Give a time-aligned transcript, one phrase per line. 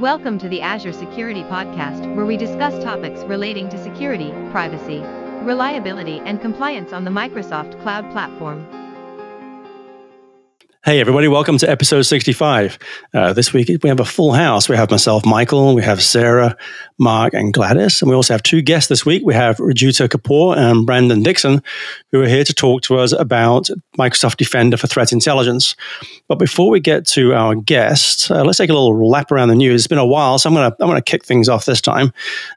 [0.00, 5.00] Welcome to the Azure Security Podcast, where we discuss topics relating to security, privacy,
[5.44, 8.66] reliability, and compliance on the Microsoft Cloud Platform.
[10.82, 12.78] Hey, everybody, welcome to episode 65.
[13.12, 14.66] Uh, this week we have a full house.
[14.66, 16.56] We have myself, Michael, we have Sarah,
[16.98, 18.00] Mark, and Gladys.
[18.00, 19.22] And we also have two guests this week.
[19.22, 21.62] We have Rijuta Kapoor and Brandon Dixon,
[22.12, 23.68] who are here to talk to us about
[23.98, 25.76] Microsoft Defender for Threat Intelligence.
[26.28, 29.56] But before we get to our guests, uh, let's take a little lap around the
[29.56, 29.82] news.
[29.82, 32.10] It's been a while, so I'm going to I'm gonna kick things off this time.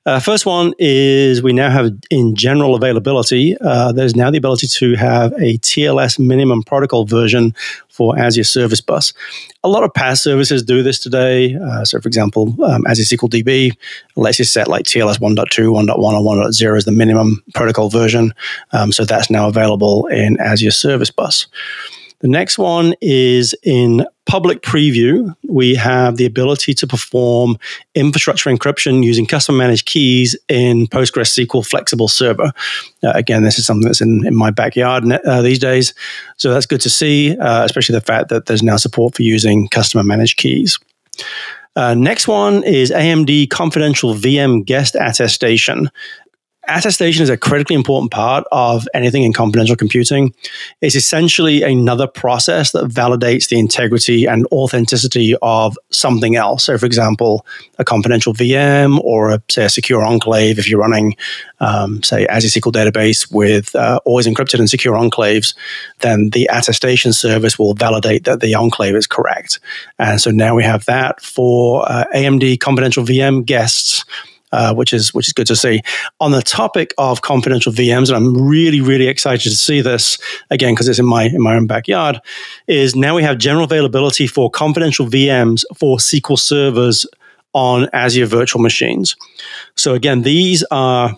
[0.06, 4.68] Uh, first one is we now have in general availability, uh, there's now the ability
[4.68, 7.54] to have a TLS minimum protocol version
[7.94, 9.14] for Azure Service Bus.
[9.64, 11.56] A lot of PaaS services do this today.
[11.56, 13.78] Uh, so, for example, um, Azure SQL DB
[14.16, 18.34] lets you set like TLS 1.2, 1.1, or 1.0 as the minimum protocol version.
[18.72, 21.46] Um, so that's now available in Azure Service Bus.
[22.22, 25.36] The next one is in public preview.
[25.48, 27.58] We have the ability to perform
[27.96, 32.52] infrastructure encryption using custom managed keys in PostgreSQL Flexible Server.
[33.04, 35.94] Uh, again, this is something that's in, in my backyard uh, these days.
[36.38, 39.68] So that's good to see, uh, especially the fact that there's now support for using
[39.68, 40.80] customer managed keys.
[41.76, 45.90] Uh, next one is AMD Confidential VM Guest Attestation
[46.68, 50.34] attestation is a critically important part of anything in confidential computing.
[50.82, 56.66] It's essentially another process that validates the integrity and authenticity of something else.
[56.66, 57.46] So, for example,
[57.80, 61.16] a confidential VM or, a, say, a secure enclave, if you're running,
[61.60, 65.54] um, say, Azure SQL database with uh, always encrypted and secure enclaves,
[66.00, 69.60] then the attestation service will validate that the enclave is correct.
[70.00, 74.06] And so now we have that for uh, AMD confidential VM guests
[74.54, 75.82] uh, which is which is good to see.
[76.22, 80.18] On the topic of confidential VMs, and I'm really really excited to see this
[80.52, 82.22] again because it's in my in my own backyard.
[82.68, 87.06] Is now we have general availability for confidential VMs for SQL servers
[87.54, 89.16] on Azure virtual machines.
[89.76, 91.16] So again, these are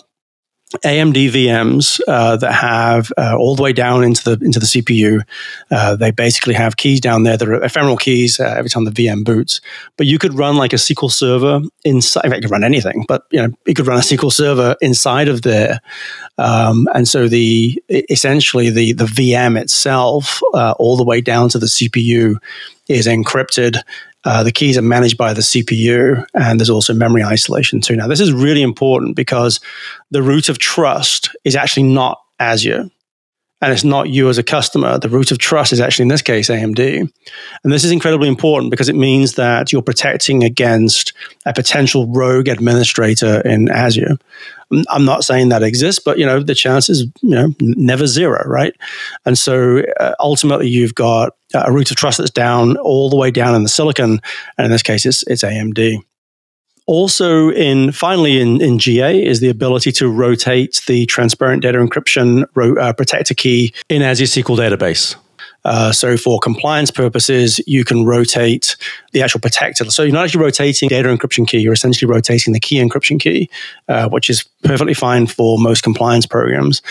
[0.83, 5.21] AMD VMs uh, that have uh, all the way down into the into the CPU.
[5.69, 8.91] Uh, they basically have keys down there that are ephemeral keys uh, every time the
[8.91, 9.61] VM boots.
[9.95, 12.25] But you could run like a SQL server inside.
[12.25, 15.43] You could run anything, but you know you could run a SQL server inside of
[15.43, 15.81] there.
[16.39, 21.59] Um, and so the essentially the the VM itself, uh, all the way down to
[21.59, 22.37] the CPU,
[22.87, 23.81] is encrypted
[24.25, 27.95] uh, the keys are managed by the CPU, and there's also memory isolation too.
[27.95, 29.59] Now, this is really important because
[30.11, 32.89] the root of trust is actually not Azure
[33.61, 34.99] and it's not you as a customer.
[34.99, 36.99] The root of trust is actually, in this case, AMD.
[37.63, 41.13] And this is incredibly important because it means that you're protecting against
[41.45, 44.17] a potential rogue administrator in Azure.
[44.89, 48.75] I'm not saying that exists, but you know the chances, you know, never zero, right?
[49.25, 53.31] And so uh, ultimately, you've got a root of trust that's down all the way
[53.31, 54.21] down in the silicon,
[54.57, 55.99] and in this case, it's it's AMD.
[56.87, 62.45] Also, in finally in, in GA is the ability to rotate the transparent data encryption
[62.53, 65.15] ro- uh, protector key in Azure SQL database.
[65.65, 68.77] Uh, so for compliance purposes, you can rotate
[69.11, 69.83] the actual protector.
[69.85, 73.49] So you're not actually rotating data encryption key; you're essentially rotating the key encryption key,
[73.89, 76.81] uh, which is perfectly fine for most compliance programs.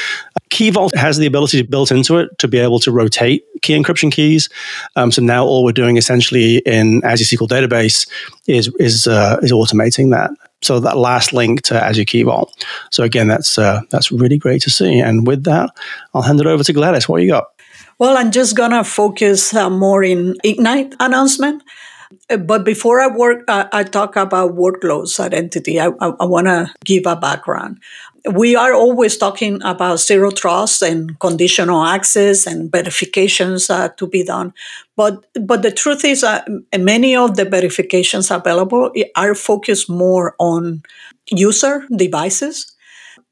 [0.51, 4.12] Key Vault has the ability built into it to be able to rotate key encryption
[4.12, 4.49] keys.
[4.97, 8.09] Um, so now all we're doing essentially in Azure SQL database
[8.47, 10.31] is is uh, is automating that
[10.65, 12.65] so that last link to Azure Key Vault.
[12.91, 14.99] So again, that's uh, that's really great to see.
[14.99, 15.71] And with that,
[16.15, 17.09] I'll hand it over to Gladys.
[17.09, 17.54] What you got?
[17.99, 21.62] Well, I'm just gonna focus uh, more in Ignite announcement.
[22.31, 25.81] Uh, but before I work, uh, I talk about workloads identity.
[25.81, 27.81] I, I, I want to give a background.
[28.34, 34.25] We are always talking about zero trust and conditional access and verifications uh, to be
[34.25, 34.55] done,
[34.97, 36.43] but but the truth is, uh,
[36.78, 40.82] many of the verifications available are focused more on
[41.31, 42.74] user devices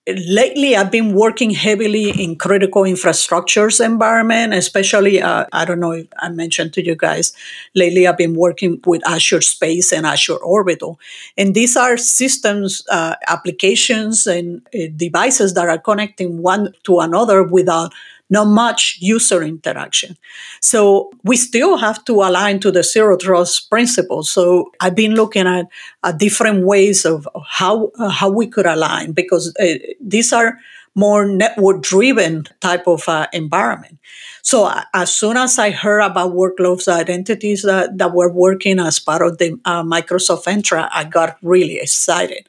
[0.09, 6.07] lately i've been working heavily in critical infrastructures environment especially uh, i don't know if
[6.19, 7.33] i mentioned to you guys
[7.77, 10.99] lately i've been working with azure space and azure orbital.
[11.37, 17.43] And these are systems uh, applications and uh, devices that are connecting one to another
[17.43, 17.93] without
[18.33, 20.17] not much user interaction.
[20.61, 24.23] So we still have to align to the zero trust principle.
[24.23, 25.67] So I've been looking at,
[26.03, 30.59] at different ways of how uh, how we could align because uh, these are
[30.95, 33.99] more network driven type of uh, environment.
[34.43, 38.99] So uh, as soon as I heard about workloads identities that, that were working as
[38.99, 42.49] part of the uh, Microsoft Entra, I got really excited.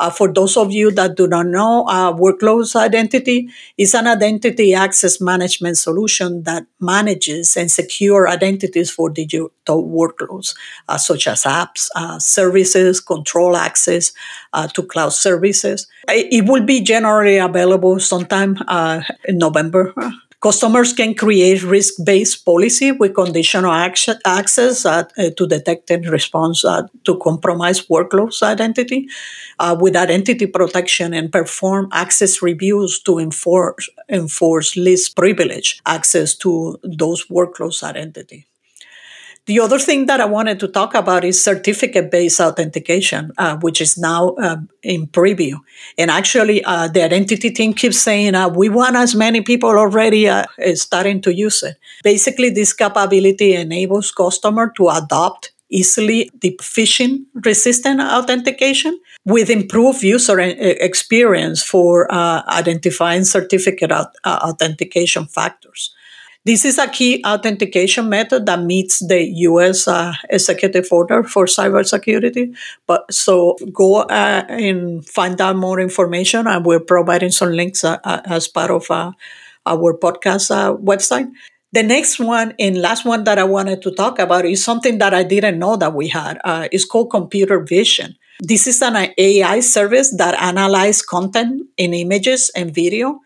[0.00, 4.74] Uh, for those of you that do not know, uh, Workloads Identity is an identity
[4.74, 10.54] access management solution that manages and secure identities for digital workloads,
[10.88, 14.12] uh, such as apps, uh, services, control access
[14.52, 15.86] uh, to cloud services.
[16.08, 19.94] It will be generally available sometime uh, in November
[20.40, 25.02] Customers can create risk-based policy with conditional action, access uh,
[25.36, 29.08] to detect and respond uh, to compromised workloads identity
[29.58, 36.78] uh, with identity protection and perform access reviews to enforce, enforce least privilege access to
[36.84, 38.46] those workloads identity.
[39.48, 43.80] The other thing that I wanted to talk about is certificate based authentication, uh, which
[43.80, 45.54] is now uh, in preview.
[45.96, 50.28] And actually, uh, the identity team keeps saying, uh, we want as many people already
[50.28, 51.78] uh, starting to use it.
[52.04, 60.38] Basically, this capability enables customer to adopt easily the phishing resistant authentication with improved user
[60.40, 63.92] experience for uh, identifying certificate
[64.26, 65.94] authentication factors.
[66.48, 69.22] This is a key authentication method that meets the
[69.52, 69.86] U.S.
[69.86, 72.56] Uh, executive order for cybersecurity.
[72.86, 77.98] But so go uh, and find out more information, and we're providing some links uh,
[78.02, 79.12] uh as part of uh,
[79.66, 81.30] our podcast uh, website.
[81.72, 85.12] The next one and last one that I wanted to talk about is something that
[85.12, 86.40] I didn't know that we had.
[86.72, 88.16] it's called computer vision.
[88.40, 93.20] This is an AI service that analyzes content in images and video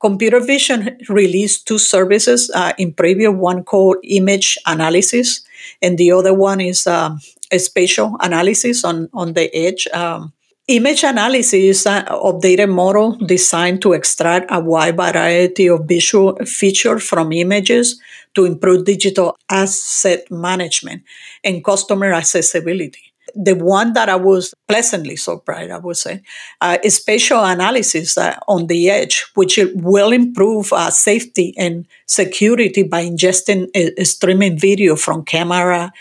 [0.00, 5.40] Computer Vision released two services uh, in preview, one called image analysis,
[5.80, 7.20] and the other one is um,
[7.56, 9.86] spatial analysis on, on the edge.
[9.88, 10.32] Um,
[10.68, 17.02] image analysis is an updated model designed to extract a wide variety of visual features
[17.02, 18.00] from images
[18.34, 21.02] to improve digital asset management
[21.42, 26.22] and customer accessibility the one that I was pleasantly surprised, I would say,
[26.60, 32.82] uh, is spatial analysis uh, on the edge, which will improve uh, safety and security
[32.82, 35.92] by ingesting uh, streaming video from camera,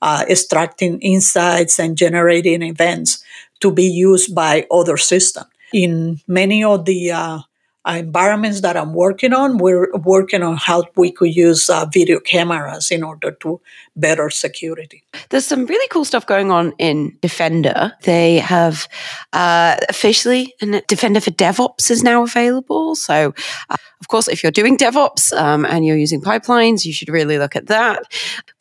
[0.00, 3.24] uh, extracting insights, and generating events
[3.60, 5.46] to be used by other systems.
[5.72, 7.38] In many of the uh,
[7.86, 12.90] environments that I'm working on, we're working on how we could use uh, video cameras
[12.90, 13.60] in order to
[13.94, 15.04] better security.
[15.28, 17.92] There's some really cool stuff going on in Defender.
[18.02, 18.88] They have
[19.32, 22.94] uh, officially, and Defender for DevOps is now available.
[22.96, 23.34] So,
[23.70, 27.38] uh, of course, if you're doing DevOps um, and you're using pipelines, you should really
[27.38, 28.02] look at that.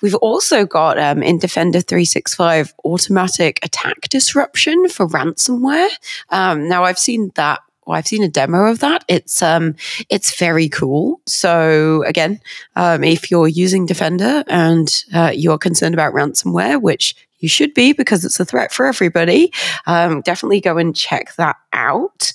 [0.01, 5.89] We've also got um, in Defender 365 automatic attack disruption for ransomware.
[6.29, 9.03] Um, now, I've seen that well, I've seen a demo of that.
[9.07, 9.75] It's um,
[10.09, 11.21] it's very cool.
[11.25, 12.39] So again,
[12.75, 17.93] um, if you're using Defender and uh, you're concerned about ransomware, which you should be
[17.93, 19.51] because it's a threat for everybody,
[19.85, 22.31] um, definitely go and check that out.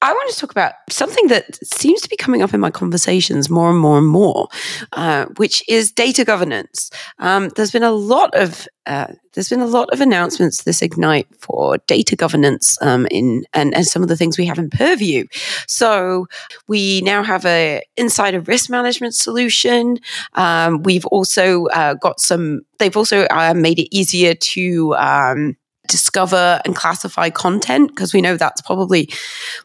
[0.00, 3.50] I want to talk about something that seems to be coming up in my conversations
[3.50, 4.46] more and more and more,
[4.92, 6.90] uh, which is data governance.
[7.18, 11.26] Um, there's been a lot of uh, there's been a lot of announcements this ignite
[11.40, 15.26] for data governance um, in and, and some of the things we have in Purview.
[15.66, 16.26] So
[16.68, 19.98] we now have a insider risk management solution.
[20.34, 22.60] Um, we've also uh, got some.
[22.78, 25.56] They've also uh, made it easier to um,
[25.88, 29.10] discover and classify content because we know that's probably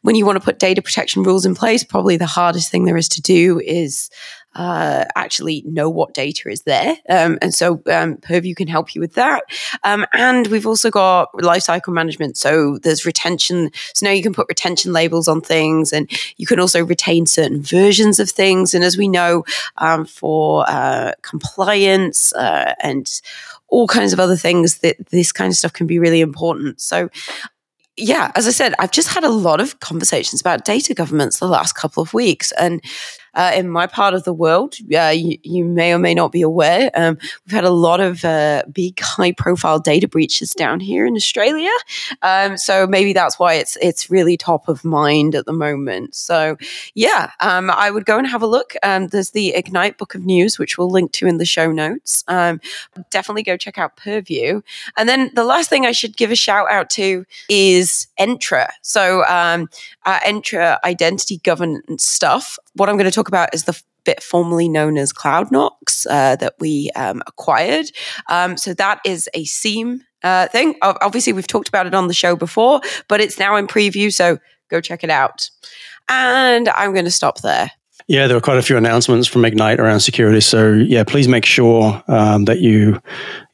[0.01, 2.97] when you want to put data protection rules in place probably the hardest thing there
[2.97, 4.09] is to do is
[4.55, 6.95] uh, actually know what data is there.
[7.09, 9.43] Um, and so um, Purview can help you with that.
[9.83, 12.37] Um, and we've also got lifecycle management.
[12.37, 13.71] So there's retention.
[13.93, 17.61] So now you can put retention labels on things and you can also retain certain
[17.61, 18.73] versions of things.
[18.73, 19.43] And as we know,
[19.77, 23.09] um, for uh, compliance uh, and
[23.69, 26.79] all kinds of other things that this kind of stuff can be really important.
[26.79, 27.09] So
[27.95, 31.47] yeah, as I said, I've just had a lot of conversations about data governance the
[31.47, 32.51] last couple of weeks.
[32.53, 32.83] And
[33.35, 36.41] uh, in my part of the world, uh, you, you, may or may not be
[36.41, 41.15] aware, um, we've had a lot of uh, big, high-profile data breaches down here in
[41.15, 41.71] Australia.
[42.21, 46.15] Um, so maybe that's why it's it's really top of mind at the moment.
[46.15, 46.57] So
[46.93, 48.73] yeah, um, I would go and have a look.
[48.83, 52.23] Um, there's the Ignite Book of News, which we'll link to in the show notes.
[52.27, 52.59] Um,
[53.09, 54.61] definitely go check out Purview.
[54.97, 58.69] And then the last thing I should give a shout out to is Entra.
[58.81, 59.69] So um,
[60.05, 62.57] Entra identity governance stuff.
[62.75, 66.55] What I'm going to talk about is the bit formerly known as CloudKnox uh, that
[66.59, 67.85] we um, acquired.
[68.29, 70.75] Um, so that is a CIEM uh, thing.
[70.81, 74.13] Obviously, we've talked about it on the show before, but it's now in preview.
[74.13, 74.39] So
[74.69, 75.49] go check it out.
[76.09, 77.71] And I'm going to stop there.
[78.07, 80.41] Yeah, there were quite a few announcements from Ignite around security.
[80.41, 83.01] So yeah, please make sure um, that you, you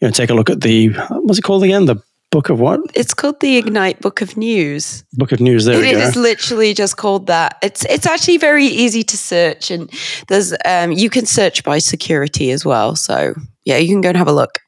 [0.01, 1.85] know, take a look at the what's it called again?
[1.85, 2.79] The Book of what?
[2.93, 5.03] It's called the Ignite Book of News.
[5.13, 5.65] Book of News.
[5.65, 5.97] There It we go.
[5.99, 7.57] is literally just called that.
[7.63, 9.89] It's it's actually very easy to search, and
[10.27, 12.95] there's um, you can search by security as well.
[12.95, 13.33] So
[13.65, 14.59] yeah, you can go and have a look.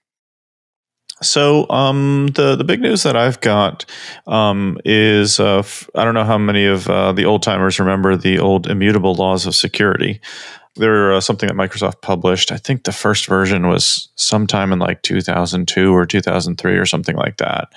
[1.21, 3.85] So um, the the big news that I've got
[4.25, 8.17] um, is uh, f- I don't know how many of uh, the old timers remember
[8.17, 10.19] the old immutable laws of security.
[10.75, 12.51] They're uh, something that Microsoft published.
[12.51, 17.37] I think the first version was sometime in like 2002 or 2003 or something like
[17.37, 17.73] that,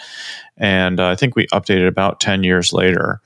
[0.57, 3.21] and uh, I think we updated about 10 years later.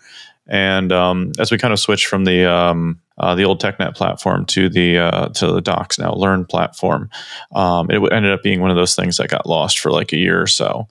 [0.48, 4.46] And um, as we kind of switched from the um, uh, the old TechNet platform
[4.46, 7.10] to the uh, to the Docs now Learn platform,
[7.54, 10.16] um, it ended up being one of those things that got lost for like a
[10.16, 10.88] year or so.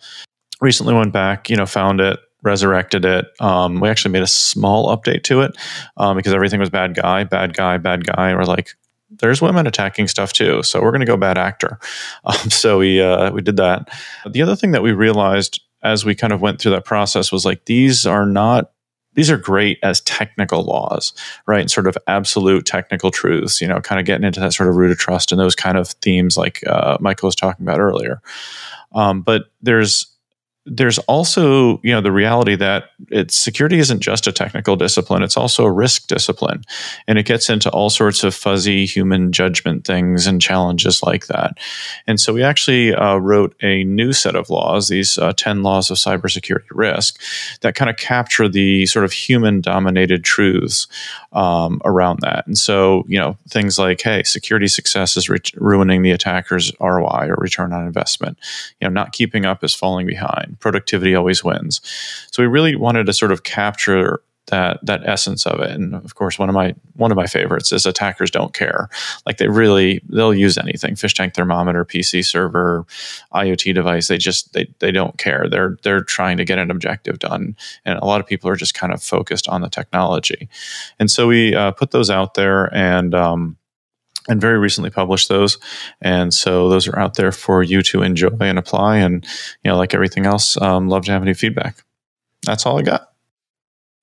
[0.61, 3.25] Recently went back, you know, found it, resurrected it.
[3.39, 5.57] Um, we actually made a small update to it
[5.97, 8.33] um, because everything was bad guy, bad guy, bad guy.
[8.35, 8.71] We're like,
[9.09, 11.79] there's women attacking stuff too, so we're going to go bad actor.
[12.25, 13.89] Um, so we uh, we did that.
[14.29, 17.45] The other thing that we realized as we kind of went through that process was
[17.45, 18.71] like these are not
[19.13, 21.13] these are great as technical laws,
[21.47, 21.71] right?
[21.71, 24.91] Sort of absolute technical truths, you know, kind of getting into that sort of root
[24.91, 28.21] of trust and those kind of themes like uh, Michael was talking about earlier.
[28.93, 30.05] Um, but there's
[30.69, 35.37] there's also you know the reality that it's security isn't just a technical discipline it's
[35.37, 36.63] also a risk discipline.
[37.07, 41.57] And it gets into all sorts of fuzzy human judgment things and challenges like that.
[42.07, 45.91] And so we actually uh, wrote a new set of laws these uh, 10 laws
[45.91, 47.21] of cybersecurity risk
[47.61, 50.87] that kind of capture the sort of human dominated truths
[51.33, 52.47] um, around that.
[52.47, 57.27] And so you know things like hey security success is re- ruining the attacker's roi
[57.27, 58.37] or return on investment.
[58.81, 61.81] You know not keeping up is falling behind productivity always wins.
[62.31, 65.71] So we really wanted to sort of capture that that essence of it.
[65.71, 68.89] And of course, one of my one of my favorites is attackers don't care.
[69.25, 72.85] Like they really they'll use anything, fish tank thermometer, PC server,
[73.33, 74.07] IoT device.
[74.07, 75.47] They just they they don't care.
[75.49, 78.73] They're they're trying to get an objective done, and a lot of people are just
[78.73, 80.49] kind of focused on the technology.
[80.99, 83.13] And so we uh, put those out there and.
[83.13, 83.57] Um,
[84.27, 85.57] and very recently published those.
[86.01, 88.97] And so those are out there for you to enjoy and apply.
[88.97, 89.25] And,
[89.63, 91.83] you know, like everything else, um, love to have any feedback.
[92.43, 93.11] That's all I got.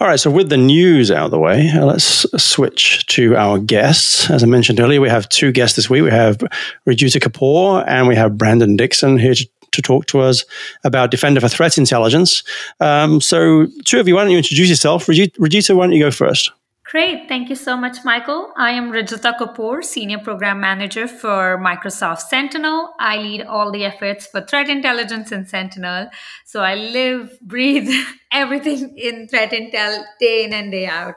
[0.01, 3.59] All right, so with the news out of the way, uh, let's switch to our
[3.59, 4.29] guests.
[4.29, 6.03] As I mentioned earlier, we have two guests this week.
[6.03, 6.39] We have
[6.87, 10.45] Rijuta Kapoor and we have Brandon Dixon here to, to talk to us
[10.83, 12.43] about Defender for Threat Intelligence.
[12.81, 15.07] Um, so, two of you, why don't you introduce yourself?
[15.07, 16.51] Rijuta, why don't you go first?
[16.95, 17.27] Great.
[17.27, 18.53] Thank you so much, Michael.
[18.57, 22.95] I am Rijuta Kapoor, Senior Program Manager for Microsoft Sentinel.
[23.01, 26.09] I lead all the efforts for threat intelligence in Sentinel.
[26.45, 27.91] So I live, breathe
[28.33, 31.17] everything in threat intel day in and day out.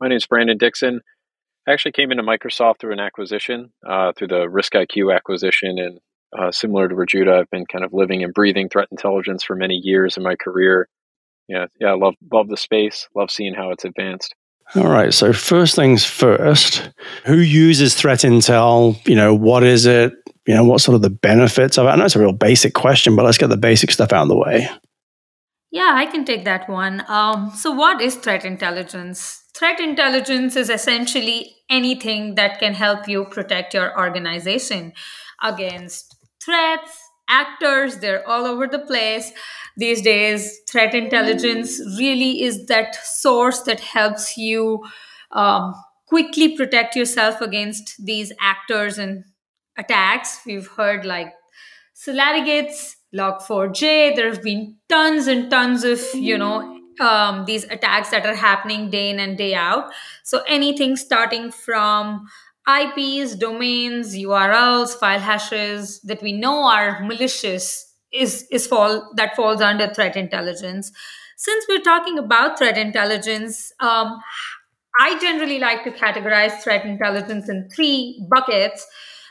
[0.00, 1.00] My name is Brandon Dixon.
[1.68, 5.78] I actually came into Microsoft through an acquisition, uh, through the RiskIQ acquisition.
[5.78, 6.00] And
[6.36, 9.76] uh, similar to Rijuta, I've been kind of living and breathing threat intelligence for many
[9.76, 10.88] years in my career.
[11.46, 14.34] Yeah, yeah, I love, love the space, love seeing how it's advanced.
[14.74, 15.14] All right.
[15.14, 16.90] So first things first,
[17.24, 18.96] who uses threat intel?
[19.06, 20.12] You know, what is it?
[20.46, 21.90] You know, what sort of the benefits of it?
[21.90, 24.28] I know it's a real basic question, but let's get the basic stuff out of
[24.28, 24.68] the way.
[25.70, 27.04] Yeah, I can take that one.
[27.08, 29.42] Um, so, what is threat intelligence?
[29.54, 34.92] Threat intelligence is essentially anything that can help you protect your organization
[35.42, 39.32] against threats, actors, they're all over the place
[39.76, 44.82] these days threat intelligence really is that source that helps you
[45.32, 45.74] um,
[46.06, 49.24] quickly protect yourself against these actors and
[49.76, 51.32] attacks we've heard like
[51.94, 54.14] Solorigates, Log4j.
[54.16, 58.90] There have been tons and tons of, you know, um, these attacks that are happening
[58.90, 59.90] day in and day out.
[60.22, 62.26] So anything starting from
[62.68, 69.60] IPs, domains, URLs, file hashes that we know are malicious is is fall that falls
[69.60, 70.90] under threat intelligence.
[71.36, 74.18] Since we're talking about threat intelligence, um,
[74.98, 78.86] I generally like to categorize threat intelligence in three buckets.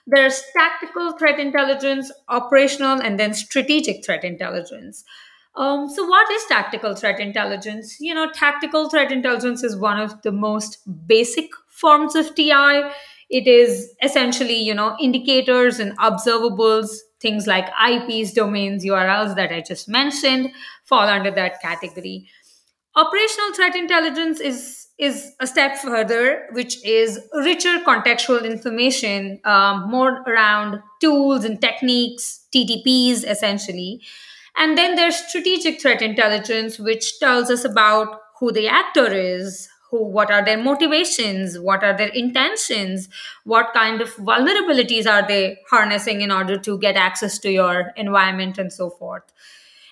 [0.08, 5.04] There's tactical threat intelligence, operational, and then strategic threat intelligence.
[5.56, 7.98] Um, so, what is tactical threat intelligence?
[8.00, 12.84] You know, tactical threat intelligence is one of the most basic forms of TI.
[13.30, 19.62] It is essentially, you know, indicators and observables things like IPs, domains, URLs that I
[19.62, 20.52] just mentioned
[20.84, 22.30] fall under that category.
[22.96, 30.22] Operational threat intelligence is is a step further, which is richer contextual information, um, more
[30.22, 34.02] around tools and techniques, TTPs essentially.
[34.56, 40.04] And then there's strategic threat intelligence, which tells us about who the actor is, who
[40.18, 43.10] what are their motivations what are their intentions
[43.44, 48.58] what kind of vulnerabilities are they harnessing in order to get access to your environment
[48.58, 49.24] and so forth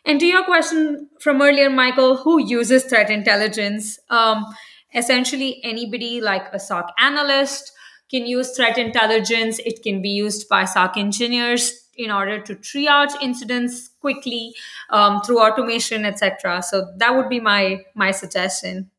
[0.06, 4.00] And to your question from earlier, Michael, who uses threat intelligence?
[4.10, 4.46] Um,
[4.94, 7.72] essentially, anybody like a SOC analyst
[8.12, 9.60] can use threat intelligence.
[9.60, 14.54] It can be used by SOC engineers in order to triage incidents quickly
[14.90, 16.62] um, through automation, etc.
[16.62, 18.92] So that would be my my suggestion.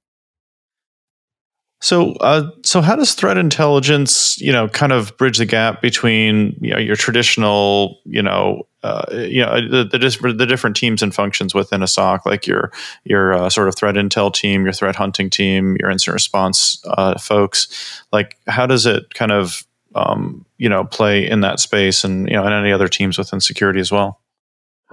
[1.85, 6.57] So, uh, so how does threat intelligence, you know, kind of bridge the gap between
[6.59, 11.15] you know your traditional, you know, uh, you know the, the, the different teams and
[11.15, 12.73] functions within a SOC, like your
[13.05, 17.19] your uh, sort of threat intel team, your threat hunting team, your incident response uh,
[17.19, 17.69] folks.
[18.13, 22.35] Like, how does it kind of um, you know play in that space, and you
[22.35, 24.23] know, and any other teams within security as well?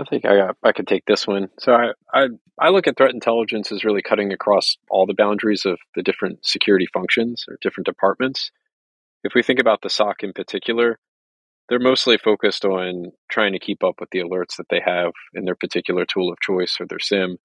[0.02, 1.50] I think I got, I could take this one.
[1.60, 2.28] So I, I
[2.60, 6.46] I look at threat intelligence as really cutting across all the boundaries of the different
[6.46, 8.52] security functions or different departments.
[9.24, 10.98] If we think about the SOC in particular,
[11.70, 15.46] they're mostly focused on trying to keep up with the alerts that they have in
[15.46, 17.38] their particular tool of choice or their SIEM.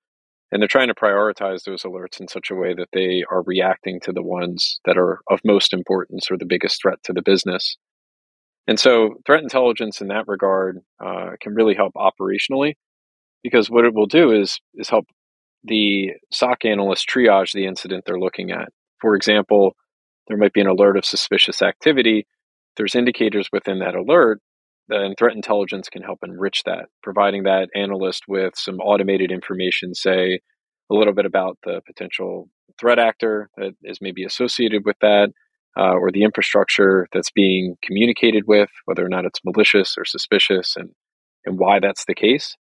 [0.51, 4.01] And they're trying to prioritize those alerts in such a way that they are reacting
[4.01, 7.77] to the ones that are of most importance or the biggest threat to the business.
[8.67, 12.75] And so threat intelligence in that regard uh, can really help operationally
[13.43, 15.07] because what it will do is is help
[15.63, 18.69] the SOC analyst triage the incident they're looking at.
[19.01, 19.77] For example,
[20.29, 22.27] there might be an alert of suspicious activity.
[22.77, 24.41] There's indicators within that alert,
[24.89, 30.41] then threat intelligence can help enrich that, providing that analyst with some automated information, say
[30.91, 35.31] a little bit about the potential threat actor that is maybe associated with that,
[35.76, 40.75] uh, or the infrastructure that's being communicated with, whether or not it's malicious or suspicious,
[40.76, 40.90] and
[41.45, 42.56] and why that's the case.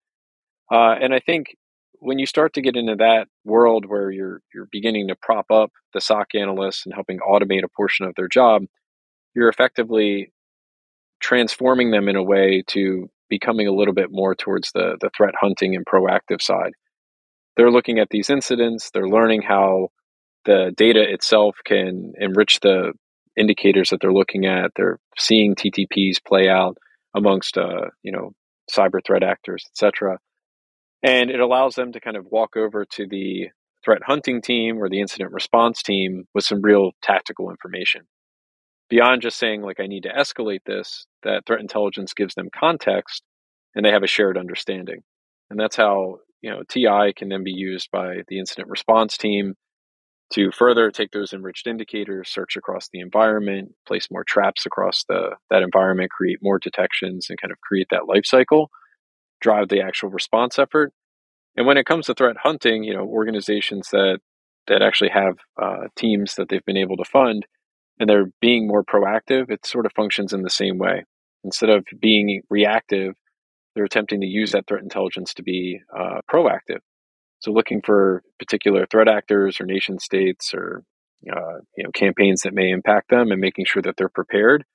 [0.71, 1.55] Uh, and I think
[1.99, 5.71] when you start to get into that world where you're you're beginning to prop up
[5.93, 8.63] the SOC analysts and helping automate a portion of their job,
[9.33, 10.31] you're effectively
[11.19, 15.33] transforming them in a way to becoming a little bit more towards the the threat
[15.39, 16.73] hunting and proactive side.
[17.55, 19.89] They're looking at these incidents, they're learning how
[20.43, 22.93] the data itself can enrich the
[23.37, 24.71] indicators that they're looking at.
[24.75, 26.77] They're seeing TTPs play out
[27.13, 28.33] amongst, uh, you know,
[28.71, 30.19] cyber threat actors, etc.
[31.03, 33.49] And it allows them to kind of walk over to the
[33.83, 38.01] threat hunting team or the incident response team with some real tactical information.
[38.89, 43.23] Beyond just saying, like, I need to escalate this, that threat intelligence gives them context
[43.75, 45.01] and they have a shared understanding.
[45.49, 49.55] And that's how, you know, TI can then be used by the incident response team
[50.33, 55.35] to further take those enriched indicators, search across the environment, place more traps across the
[55.49, 58.69] that environment, create more detections, and kind of create that life cycle,
[59.41, 60.91] drive the actual response effort.
[61.55, 64.19] And when it comes to threat hunting, you know, organizations that
[64.67, 67.45] that actually have uh, teams that they've been able to fund,
[67.99, 71.03] and they're being more proactive, it sort of functions in the same way.
[71.43, 73.13] Instead of being reactive,
[73.75, 76.79] they're attempting to use that threat intelligence to be uh, proactive
[77.45, 80.83] so looking for particular threat actors or nation states or
[81.31, 84.65] uh, you know campaigns that may impact them and making sure that they're prepared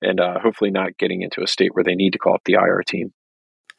[0.00, 2.54] and uh, hopefully not getting into a state where they need to call up the
[2.54, 3.12] IR team.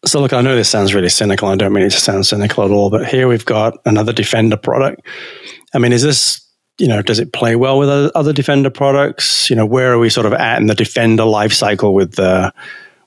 [0.06, 1.48] So look, I know this sounds really cynical.
[1.48, 4.58] I don't mean it to sound cynical at all, but here we've got another Defender
[4.58, 5.02] product.
[5.74, 6.42] I mean, is this
[6.78, 9.50] you know does it play well with other Defender products?
[9.50, 12.52] You know, where are we sort of at in the Defender life cycle with uh,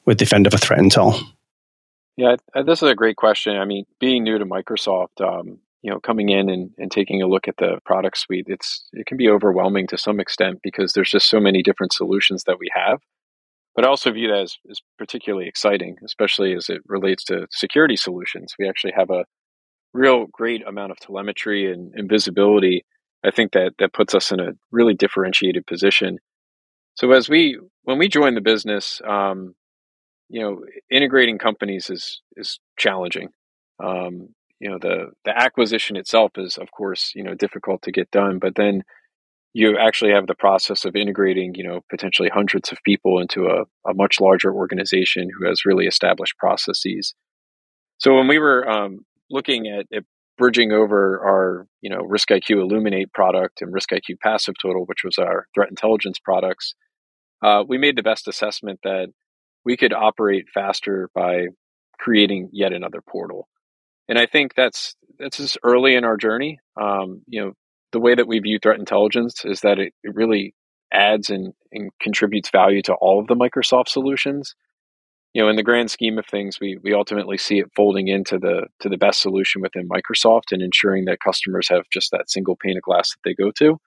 [0.07, 1.21] with Defender for Threat Intel?
[2.17, 3.57] Yeah, this is a great question.
[3.57, 7.27] I mean, being new to Microsoft, um, you know, coming in and, and taking a
[7.27, 11.11] look at the product suite, it's it can be overwhelming to some extent because there's
[11.11, 13.01] just so many different solutions that we have.
[13.75, 17.97] But I also view that as, as particularly exciting, especially as it relates to security
[17.97, 18.55] solutions.
[18.59, 19.27] We actually have a
[19.93, 22.85] real great amount of telemetry and, and visibility.
[23.25, 26.19] I think that that puts us in a really differentiated position.
[26.95, 29.55] So as we when we joined the business, um,
[30.29, 30.61] you know,
[30.91, 33.29] integrating companies is is challenging.
[33.83, 34.29] Um,
[34.61, 38.39] you know, the the acquisition itself is, of course, you know, difficult to get done,
[38.39, 38.83] but then
[39.53, 43.63] you actually have the process of integrating, you know, potentially hundreds of people into a,
[43.89, 47.15] a much larger organization who has really established processes.
[47.97, 50.05] So when we were um, looking at, at
[50.37, 55.71] bridging over our, you know, RiskIQ Illuminate product and RiskIQ PassiveTotal, which was our threat
[55.71, 56.75] intelligence products,
[57.43, 59.09] uh, we made the best assessment that
[59.67, 61.49] we could operate faster by
[61.99, 63.49] creating yet another portal.
[64.09, 66.61] And I think that's that's just early in our journey.
[66.81, 67.53] Um, you know,
[67.91, 70.55] the way that we view threat intelligence is that it, it really
[70.93, 74.55] adds and, and contributes value to all of the Microsoft solutions.
[75.35, 78.39] You know, in the grand scheme of things, we we ultimately see it folding into
[78.39, 82.57] the to the best solution within Microsoft and ensuring that customers have just that single
[82.57, 83.79] pane of glass that they go to.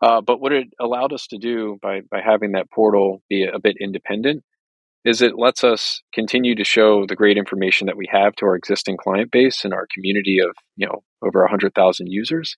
[0.00, 3.58] Uh, but what it allowed us to do by by having that portal be a
[3.58, 4.44] bit independent
[5.04, 8.56] is it lets us continue to show the great information that we have to our
[8.56, 12.56] existing client base and our community of you know over 100,000 users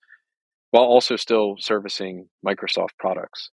[0.71, 3.51] while also still servicing Microsoft products.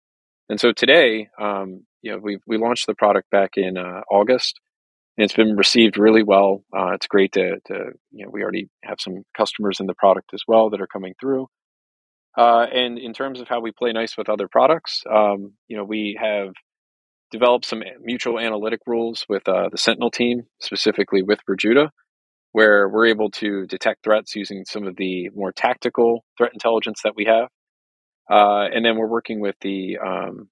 [0.49, 4.61] And so today, um, you know, we we launched the product back in uh, August,
[5.17, 6.65] and it's been received really well.
[6.77, 10.35] Uh, it's great to, to you know we already have some customers in the product
[10.35, 11.49] as well that are coming through.
[12.37, 15.85] Uh, and in terms of how we play nice with other products, um, you know,
[15.85, 16.49] we have
[17.31, 21.91] developed some mutual analytic rules with uh, the Sentinel team, specifically with Rijuta,
[22.53, 27.17] where we're able to detect threats using some of the more tactical threat intelligence that
[27.17, 27.49] we have.
[28.31, 30.49] Uh, and then we're working with the um,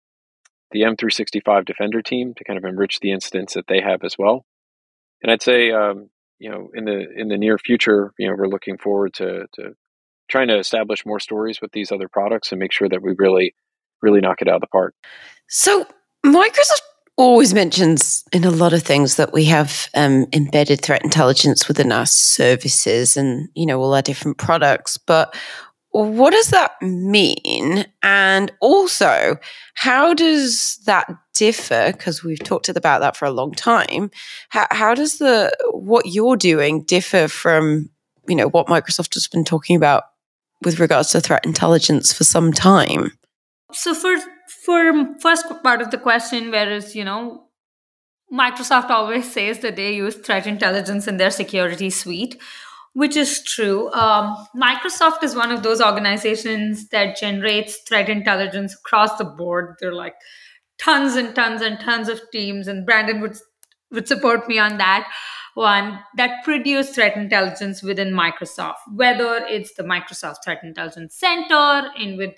[0.72, 4.44] the M365 Defender team to kind of enrich the incidents that they have as well.
[5.22, 6.08] And I'd say, um,
[6.38, 9.74] you know, in the in the near future, you know, we're looking forward to to
[10.28, 13.54] trying to establish more stories with these other products and make sure that we really
[14.02, 14.94] really knock it out of the park.
[15.48, 15.86] So
[16.24, 16.82] Microsoft
[17.16, 21.92] always mentions in a lot of things that we have um, embedded threat intelligence within
[21.92, 24.96] our services and you know all our different products.
[24.96, 25.34] But
[25.90, 27.84] what does that mean?
[28.02, 29.36] And also
[29.74, 31.92] how does that differ?
[31.92, 34.10] Because we've talked about that for a long time.
[34.48, 37.90] How, how does the what you're doing differ from
[38.26, 40.04] you know what microsoft has been talking about
[40.62, 43.12] with regards to threat intelligence for some time?
[43.72, 44.16] So for
[44.64, 47.44] for first part of the question whereas you know
[48.32, 52.40] microsoft always says that they use threat intelligence in their security suite
[52.94, 53.90] which is true.
[53.92, 59.76] Um, microsoft is one of those organizations that generates threat intelligence across the board.
[59.80, 60.14] They're like
[60.82, 63.36] tons and tons and tons of teams and brandon would
[63.90, 65.08] would support me on that
[65.54, 72.16] one that produce threat intelligence within microsoft whether it's the microsoft threat intelligence center in
[72.16, 72.34] with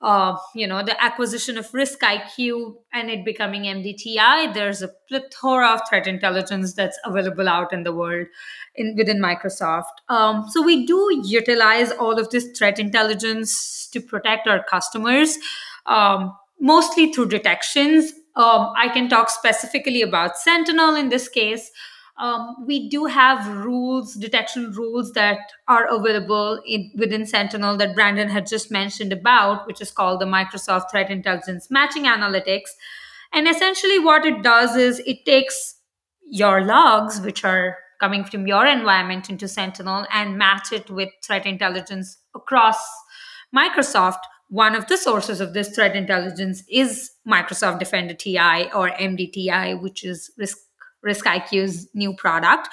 [0.00, 5.80] uh, you know, the acquisition of RiskIQ and it becoming MDTI, there's a plethora of
[5.88, 8.28] threat intelligence that's available out in the world
[8.76, 9.90] in within Microsoft.
[10.08, 15.36] Um, so we do utilize all of this threat intelligence to protect our customers,
[15.86, 18.12] um, mostly through detections.
[18.36, 21.72] Um, I can talk specifically about Sentinel in this case
[22.18, 28.28] um, we do have rules, detection rules that are available in, within Sentinel that Brandon
[28.28, 32.70] had just mentioned about, which is called the Microsoft Threat Intelligence Matching Analytics.
[33.32, 35.76] And essentially, what it does is it takes
[36.28, 41.46] your logs, which are coming from your environment into Sentinel, and match it with threat
[41.46, 42.78] intelligence across
[43.54, 44.20] Microsoft.
[44.50, 50.04] One of the sources of this threat intelligence is Microsoft Defender TI or MDTI, which
[50.04, 50.58] is risk
[51.06, 52.68] RiskIQ's new product,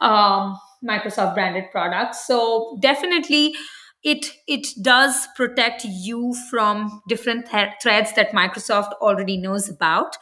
[0.00, 2.14] um, Microsoft branded product.
[2.14, 3.54] So definitely,
[4.02, 10.16] it it does protect you from different th- threats that Microsoft already knows about.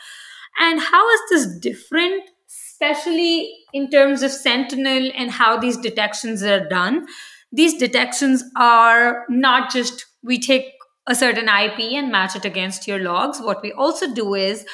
[0.60, 6.68] And how is this different, especially in terms of Sentinel and how these detections are
[6.68, 7.06] done?
[7.52, 10.72] These detections are not just we take
[11.06, 13.40] a certain IP and match it against your logs.
[13.40, 14.66] What we also do is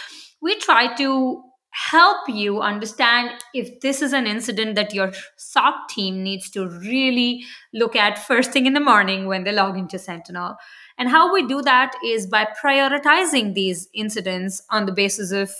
[0.42, 1.42] we try to
[1.74, 7.44] help you understand if this is an incident that your SOC team needs to really
[7.72, 10.56] look at first thing in the morning when they log into Sentinel.
[10.96, 15.50] And how we do that is by prioritizing these incidents on the basis of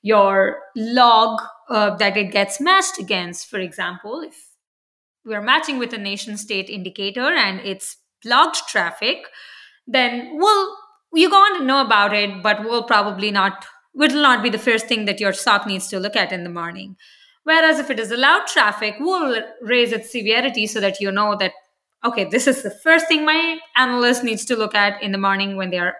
[0.00, 3.48] your log uh, that it gets matched against.
[3.48, 4.50] For example, if
[5.24, 9.26] we're matching with a nation state indicator and it's logged traffic,
[9.88, 10.76] then we'll
[11.14, 14.58] you go on to know about it, but we'll probably not will not be the
[14.58, 16.96] first thing that your SOC needs to look at in the morning.
[17.44, 21.52] Whereas if it is allowed traffic, we'll raise its severity so that you know that
[22.04, 25.56] okay, this is the first thing my analyst needs to look at in the morning
[25.56, 25.96] when they are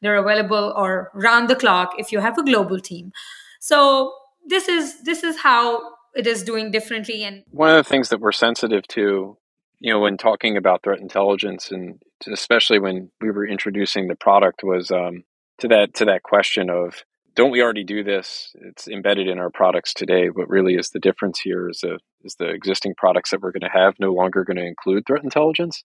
[0.00, 3.12] they're available or round the clock if you have a global team.
[3.60, 4.12] So
[4.46, 5.80] this is this is how
[6.14, 9.36] it is doing differently and one of the things that we're sensitive to
[9.80, 14.62] you know when talking about threat intelligence and especially when we were introducing the product
[14.62, 15.24] was um,
[15.58, 18.54] to that to that question of don't we already do this?
[18.54, 20.28] It's embedded in our products today.
[20.28, 23.68] What really is the difference here is, a, is the existing products that we're going
[23.68, 25.82] to have no longer going to include threat intelligence.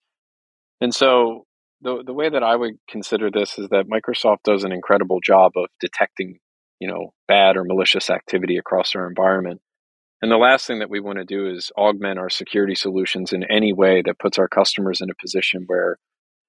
[0.81, 1.45] And so
[1.81, 5.53] the the way that I would consider this is that Microsoft does an incredible job
[5.55, 6.39] of detecting,
[6.79, 9.61] you know, bad or malicious activity across our environment.
[10.21, 13.43] And the last thing that we want to do is augment our security solutions in
[13.45, 15.97] any way that puts our customers in a position where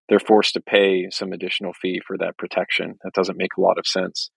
[0.09, 2.99] they're forced to pay some additional fee for that protection.
[3.05, 4.31] That doesn't make a lot of sense.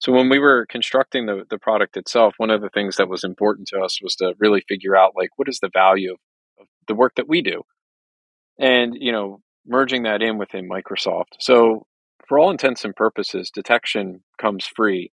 [0.00, 3.22] So when we were constructing the, the product itself, one of the things that was
[3.22, 6.18] important to us was to really figure out like what is the value of,
[6.88, 7.62] the work that we do,
[8.58, 11.36] and you know merging that in within Microsoft.
[11.38, 11.86] So
[12.26, 15.12] for all intents and purposes, detection comes free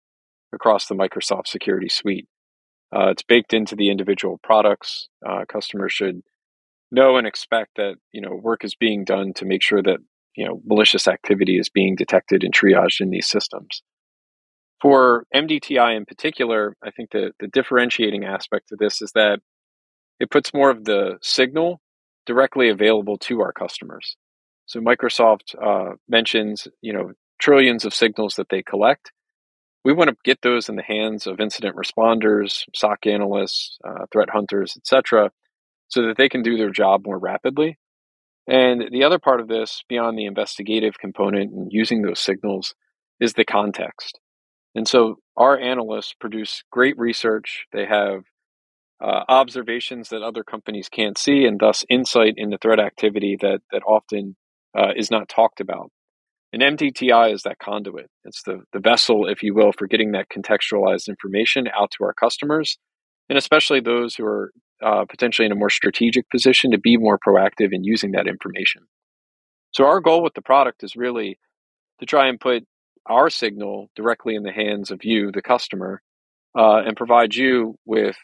[0.52, 2.28] across the Microsoft security suite.
[2.94, 5.08] Uh, it's baked into the individual products.
[5.26, 6.20] Uh, customers should
[6.92, 9.98] know and expect that you know work is being done to make sure that
[10.36, 13.82] you know malicious activity is being detected and triaged in these systems.
[14.84, 19.38] For MDTI in particular, I think the, the differentiating aspect of this is that
[20.20, 21.80] it puts more of the signal
[22.26, 24.18] directly available to our customers.
[24.66, 29.10] So Microsoft uh, mentions, you know, trillions of signals that they collect.
[29.86, 34.28] We want to get those in the hands of incident responders, SOC analysts, uh, threat
[34.28, 35.30] hunters, etc.,
[35.88, 37.78] so that they can do their job more rapidly.
[38.46, 42.74] And the other part of this, beyond the investigative component and using those signals,
[43.18, 44.20] is the context.
[44.74, 47.66] And so our analysts produce great research.
[47.72, 48.24] They have
[49.00, 53.82] uh, observations that other companies can't see, and thus insight into threat activity that that
[53.86, 54.36] often
[54.76, 55.90] uh, is not talked about.
[56.52, 58.10] And MDTI is that conduit.
[58.24, 62.14] It's the the vessel, if you will, for getting that contextualized information out to our
[62.14, 62.78] customers,
[63.28, 67.18] and especially those who are uh, potentially in a more strategic position to be more
[67.18, 68.82] proactive in using that information.
[69.72, 71.38] So our goal with the product is really
[72.00, 72.64] to try and put
[73.06, 76.02] our signal directly in the hands of you, the customer,
[76.56, 78.16] uh, and provide you with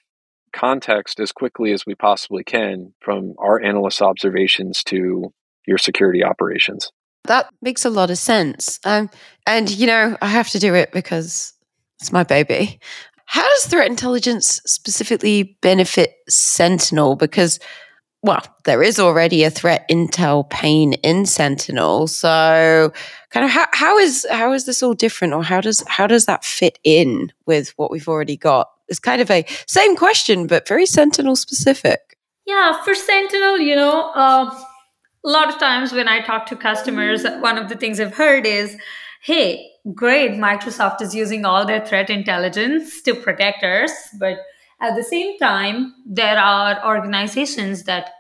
[0.52, 5.32] context as quickly as we possibly can from our analyst observations to
[5.66, 6.90] your security operations.
[7.24, 8.80] That makes a lot of sense.
[8.84, 9.10] Um,
[9.46, 11.52] and, you know, I have to do it because
[12.00, 12.80] it's my baby.
[13.26, 17.14] How does threat intelligence specifically benefit Sentinel?
[17.14, 17.60] Because
[18.22, 22.06] well, there is already a threat intel pane in Sentinel.
[22.06, 22.92] So
[23.30, 26.26] kind of how, how is how is this all different or how does how does
[26.26, 28.68] that fit in with what we've already got?
[28.88, 32.18] It's kind of a same question, but very Sentinel specific.
[32.44, 34.50] Yeah, for Sentinel, you know, uh,
[35.24, 38.44] a lot of times when I talk to customers, one of the things I've heard
[38.44, 38.76] is,
[39.22, 44.38] hey, great, Microsoft is using all their threat intelligence to protect us, but
[44.80, 48.10] at the same time, there are organizations that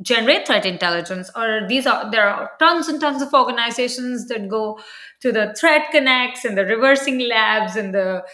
[0.00, 4.78] generate threat intelligence or these are there are tons and tons of organizations that go
[5.20, 8.24] to the ThreatConnects and the ReversingLabs and the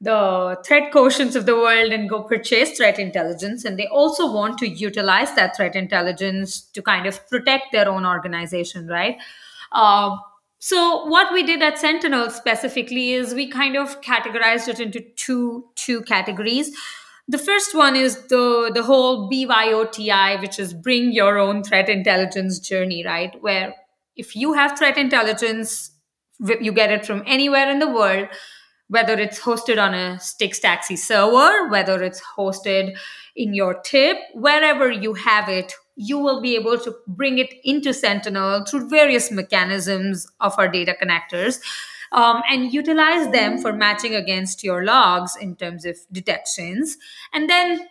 [0.00, 3.64] the ThreatQuotients of the world and go purchase threat intelligence.
[3.64, 8.06] And they also want to utilize that threat intelligence to kind of protect their own
[8.06, 9.16] organization right?
[9.72, 10.16] Uh,
[10.58, 15.64] so what we did at sentinel specifically is we kind of categorized it into two
[15.76, 16.72] two categories
[17.30, 22.58] the first one is the the whole BYOTI, which is bring your own threat intelligence
[22.58, 23.36] journey, right?
[23.42, 23.74] Where
[24.16, 25.90] if you have threat intelligence,
[26.40, 28.28] you get it from anywhere in the world,
[28.88, 32.96] whether it's hosted on a STIX TAXII server, whether it's hosted
[33.36, 37.92] in your tip, wherever you have it, you will be able to bring it into
[37.92, 41.60] Sentinel through various mechanisms of our data connectors
[42.12, 46.96] um, and utilize them for matching against your logs in terms of detections.
[47.34, 47.88] And then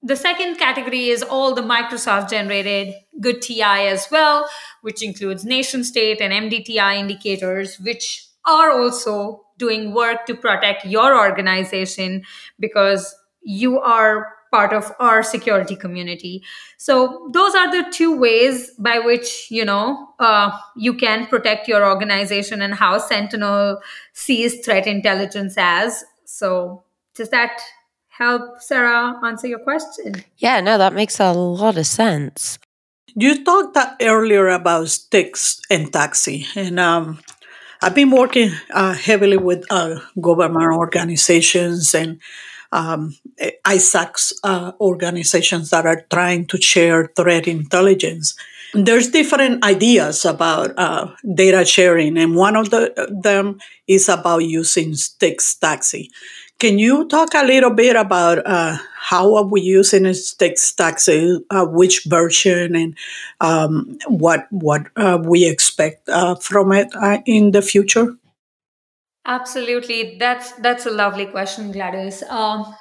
[0.00, 4.48] the second category is all the Microsoft generated good TI as well,
[4.82, 11.18] which includes nation state and MDTI indicators, which are also doing work to protect your
[11.18, 12.22] organization
[12.60, 16.42] because you are part of our security community.
[16.76, 21.84] So those are the two ways by which you know uh, you can protect your
[21.84, 23.80] organization and how sentinel
[24.12, 26.04] sees threat intelligence as.
[26.24, 26.84] So
[27.14, 27.60] does that
[28.08, 30.24] help sarah answer your question?
[30.38, 32.58] Yeah no that makes a lot of sense.
[33.14, 37.18] You talked earlier about STIX and TAXII and um,
[37.80, 42.20] I've been working uh, heavily with uh, government organizations and
[42.72, 43.14] um,
[43.66, 48.34] ISACs uh, organizations that are trying to share threat intelligence.
[48.74, 54.94] There's different ideas about uh, data sharing, and one of the, them is about using
[54.94, 56.10] STIX TAXII.
[56.58, 61.64] Can you talk a little bit about uh, how are we using STIX TAXII, uh,
[61.64, 62.96] which version, and
[63.40, 66.88] um, what what uh, we expect uh, from it
[67.24, 68.16] in the future?
[69.28, 72.22] Absolutely, that's that's a lovely question, Gladys.
[72.24, 72.74] Um,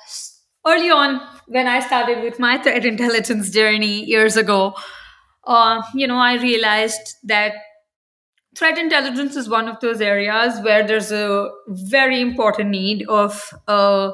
[0.65, 4.73] early on, when I started with my threat intelligence journey years ago,
[5.45, 7.53] uh, you know, I realized that
[8.57, 14.11] threat intelligence is one of those areas where there's a very important need of uh,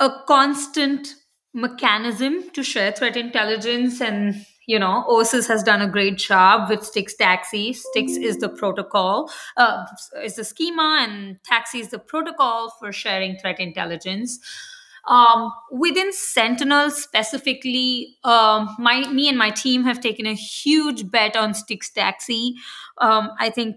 [0.00, 1.14] a constant
[1.52, 6.84] mechanism to share threat intelligence and you know OASIS has done a great job with
[6.84, 7.74] STIX TAXII.
[7.74, 9.84] STIX is the protocol uh,
[10.22, 14.38] is the schema and TAXII is the protocol for sharing threat intelligence.
[15.06, 21.36] Um, within sentinel specifically um, my me and my team have taken a huge bet
[21.36, 22.54] on STIX TAXII.
[22.98, 23.76] Um, i think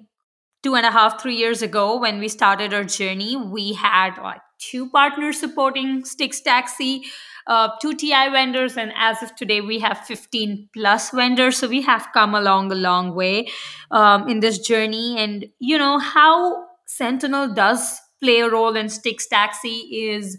[0.64, 4.42] two and a half, three years ago when we started our journey, we had like
[4.60, 7.02] two partners supporting STIX TAXII,
[7.48, 11.58] uh, two TI vendors, and as of today, we have 15 plus vendors.
[11.58, 13.48] So we have come along a long way
[13.92, 15.18] um, in this journey.
[15.18, 20.38] And you know how Sentinel does play a role in STIX TAXII is.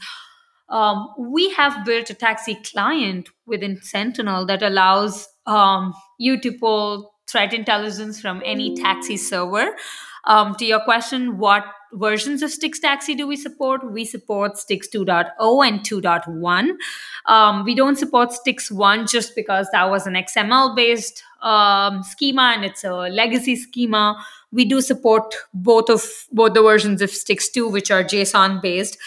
[0.70, 7.14] Um, we have built a TAXII client within Sentinel that allows um, you to pull
[7.26, 9.74] threat intelligence from any TAXII server.
[10.24, 13.90] Um, to your question, what versions of STIX TAXII do we support?
[13.90, 16.70] We support STIX 2.0 and 2.1.
[17.26, 22.52] Um, we don't support STIX 1 just because that was an XML based um, schema
[22.54, 24.22] and it's a legacy schema.
[24.50, 28.98] We do support both of both the versions of STIX 2, which are JSON based.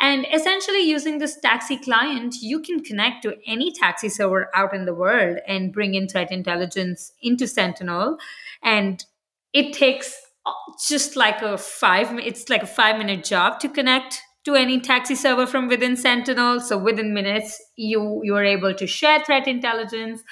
[0.00, 4.86] And essentially, using this TAXII client, you can connect to any TAXII server out in
[4.86, 8.18] the world and bring in threat intelligence into Sentinel.
[8.62, 9.04] And
[9.52, 10.23] it takes
[10.88, 15.16] just like a five it's like a five minute job to connect to any TAXII
[15.16, 16.60] server from within sentinel.
[16.60, 20.22] So within minutes you you are able to share threat intelligence.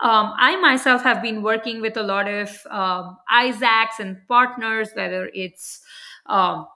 [0.00, 5.28] Um, i myself have been working with a lot of um, ISACs and partners whether
[5.34, 5.80] it's
[6.26, 6.68] um,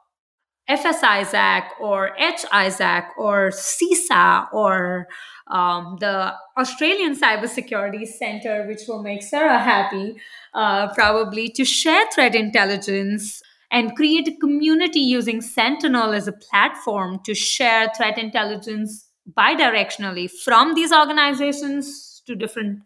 [0.72, 5.06] FS ISAC or H ISAC or CISA or
[5.48, 10.16] um, the Australian Cybersecurity Center, which will make Sarah happy,
[10.54, 17.20] uh, probably to share threat intelligence and create a community using Sentinel as a platform
[17.24, 22.80] to share threat intelligence bidirectionally from these organizations to different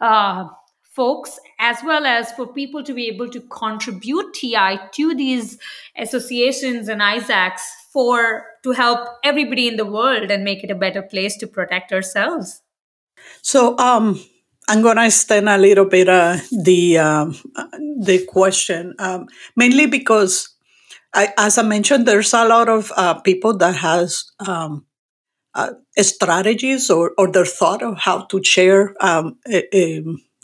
[0.00, 0.48] uh,
[0.92, 5.58] folks, as well as for people to be able to contribute TI to these
[5.96, 7.60] associations and ISACs
[7.92, 11.92] for to help everybody in the world and make it a better place to protect
[11.92, 12.62] ourselves.
[13.40, 14.22] So, um,
[14.68, 17.34] I'm going to extend a little bit uh, the um,
[18.00, 20.48] the question, um, mainly because,
[21.12, 24.86] I, as I mentioned, there's a lot of uh, people that has um,
[25.54, 29.38] uh, strategies or, or their thought of how to share um,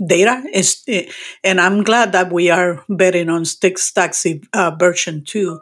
[0.04, 0.42] data.
[0.52, 0.84] Is,
[1.44, 5.60] and I'm glad that we are betting on STIX TAXII uh, version two.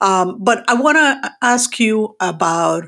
[0.00, 2.84] Um, but I want to ask you about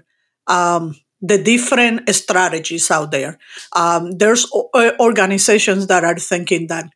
[0.47, 3.39] um, the different strategies out there.
[3.75, 6.91] Um, there's o- organizations that are thinking that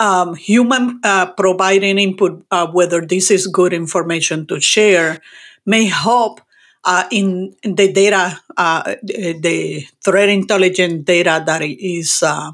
[0.00, 5.20] um, human uh, providing input, uh, whether this is good information to share,
[5.66, 6.40] may help
[6.84, 12.52] uh, in, in, the data, uh, the threat intelligence data that is uh,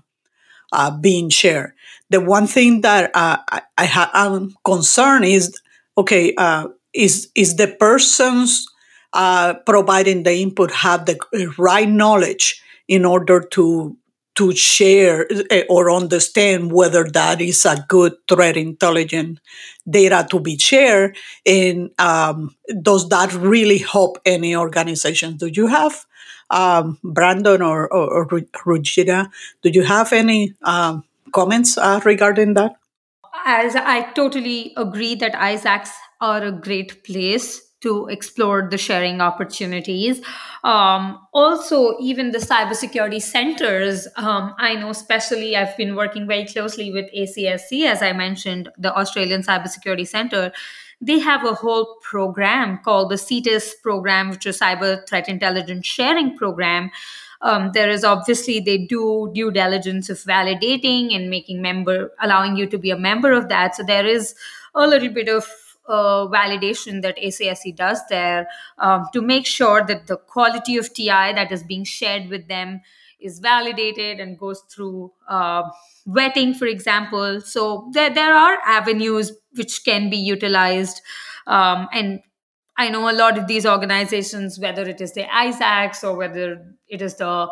[0.73, 1.73] uh, being shared.
[2.11, 5.59] The one thing that I, I ha- I'm concerned is
[5.97, 6.35] okay,
[6.93, 8.67] is is the person's
[9.13, 11.19] uh, providing the input have the
[11.59, 13.97] right knowledge in order to
[14.35, 19.39] to share eh, or understand whether that is a good threat intelligent
[19.89, 26.07] data to be shared and um, does that really help any organization do you have
[26.53, 28.79] um, brandon or, or, or
[29.63, 32.77] do you have any um, comments uh, regarding that
[33.45, 40.23] as i totally agree that ISACs are a great place to explore the sharing opportunities.
[40.65, 46.93] Um, also, even the cybersecurity centers, um, I know, especially, I've been working very closely
[46.93, 50.53] with ACSC, as I mentioned, the Australian Cybersecurity Center.
[51.03, 56.39] They have a whole program called the CTIS program, which is Cyber Threat Intelligence Sharing
[56.39, 56.93] Program.
[57.41, 62.69] Um, there is obviously they do due diligence of validating and making member allowing you
[62.69, 64.37] to be a member of that so there is
[64.77, 65.45] a little bit of
[65.89, 68.47] uh, validation that ACSC does there
[68.79, 72.81] um, to make sure that the quality of TI that is being shared with them
[73.23, 75.63] is validated and goes through uh,
[76.09, 77.41] vetting, for example.
[77.41, 81.01] So there, there are avenues which can be utilized.
[81.47, 82.21] Um, and
[82.77, 87.03] I know a lot of these organizations, whether it is the ISACs or whether it
[87.03, 87.51] is the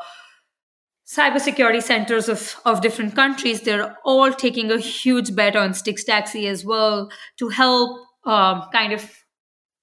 [1.06, 6.46] cybersecurity centers of, of different countries, they're all taking a huge bet on STIX TAXII
[6.46, 9.19] as well to help um, kind of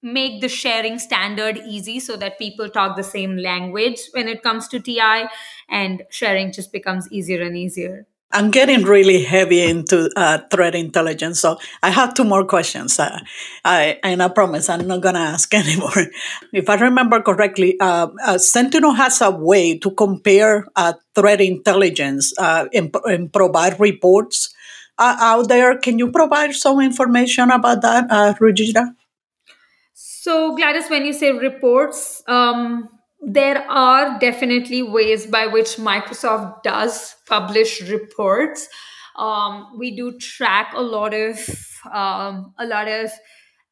[0.02, 4.68] make the sharing standard easy so that people talk the same language when it comes
[4.68, 5.28] to TI
[5.68, 8.06] and sharing just becomes easier and easier.
[8.30, 13.00] I'm getting really heavy into uh, threat intelligence, so I have two more questions.
[13.00, 13.20] Uh,
[13.64, 15.96] I, and I promise I'm not going to ask anymore.
[16.52, 22.34] if I remember correctly, uh, uh, Sentinel has a way to compare uh, threat intelligence
[22.38, 24.54] uh, and, and, provide reports
[24.98, 25.78] out there.
[25.78, 28.94] Can you provide some information about that, Rijuta?
[30.20, 32.88] So, Gladys, when you say reports, um,
[33.20, 38.68] there are definitely ways by which Microsoft does publish reports.
[39.16, 41.38] Um, we do track a lot of
[41.92, 43.12] um, a lot of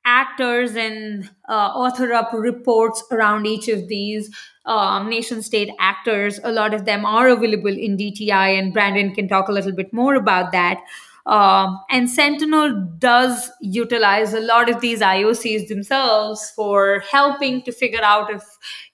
[0.04, 4.30] actors and uh, author up reports around each of these
[4.66, 6.38] um, nation state actors.
[6.44, 9.92] A lot of them are available in DTI, and Brandon can talk a little bit
[9.92, 10.78] more about that.
[11.26, 18.02] Um, and Sentinel does utilize a lot of these IOCs themselves for helping to figure
[18.02, 18.44] out if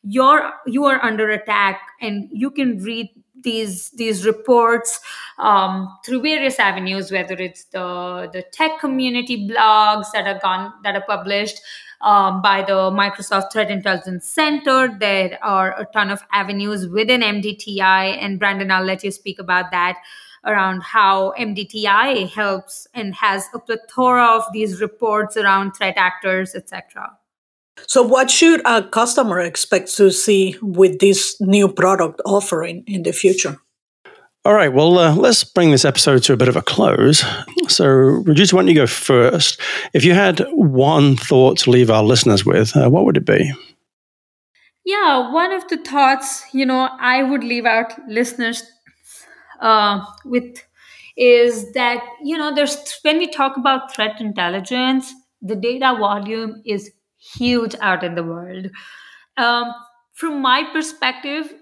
[0.03, 3.11] you're you are under attack, and you can read
[3.43, 5.01] these these reports
[5.39, 10.97] um, through various avenues, whether it's the the tech community blogs that are gone that
[10.97, 11.61] are published
[12.01, 14.89] um, by the Microsoft Threat Intelligence Center.
[14.99, 19.71] There are a ton of avenues within MDTI, and Brandon, I'll let you speak about
[19.71, 19.99] that
[20.45, 27.17] around how MDTI helps and has a plethora of these reports around threat actors, etc.
[27.87, 33.13] So, what should a customer expect to see with this new product offering in the
[33.13, 33.59] future?
[34.45, 37.25] All right, well, uh, let's bring this episode to a bit of a close.
[37.69, 39.61] So, Rijuta, why don't you go first?
[39.95, 43.53] If you had one thought to leave our listeners with, uh, what would it be?
[44.85, 48.65] Yeah, one of the thoughts, you know, I would leave out listeners
[49.63, 50.63] uh, with
[51.17, 56.91] is that, you know, there's when we talk about threat intelligence, the data volume is
[57.19, 58.69] huge out in the world.
[59.37, 59.73] Um,
[60.13, 61.53] from my perspective,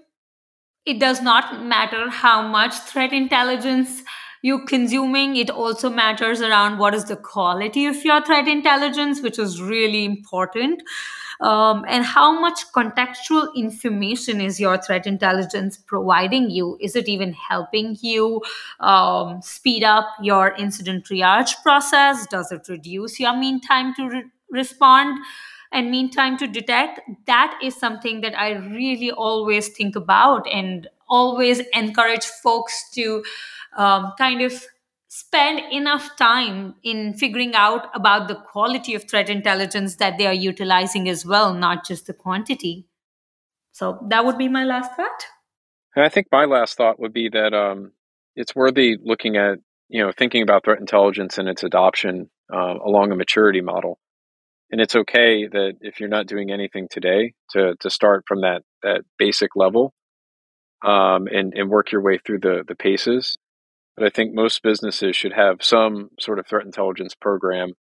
[0.85, 4.01] it does not matter how much threat intelligence
[4.41, 5.35] you're consuming.
[5.35, 10.05] It also matters around what is the quality of your threat intelligence, which is really
[10.05, 10.81] important.
[11.41, 16.77] Um, and how much contextual information is your threat intelligence providing you?
[16.79, 18.41] Is it even helping you
[18.79, 22.27] um, speed up your incident triage process?
[22.27, 25.17] Does it reduce your mean time to re- respond?
[25.73, 30.89] and mean time to detect that is something that i really always think about and
[31.09, 33.23] always encourage folks to
[33.77, 34.65] um, kind of
[35.21, 40.41] spend enough time in figuring out about the quality of threat intelligence that they are
[40.51, 42.87] utilizing as well not just the quantity.
[43.71, 45.21] So that would be my last thought.
[45.95, 47.91] And i think my last thought would be that um,
[48.35, 49.59] it's worthy looking at
[49.89, 53.99] you know thinking about threat intelligence and its adoption uh, along a maturity model.
[54.71, 58.61] And it's okay that if you're not doing anything today to to start from that
[58.83, 59.93] that basic level
[60.83, 63.37] um, and and work your way through the the paces
[64.01, 67.73] but i think most businesses should have some sort of threat intelligence program.